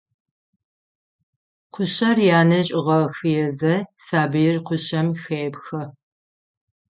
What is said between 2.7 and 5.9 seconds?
ыгъэхъыезэ, сабыир кушъэм хепхэ.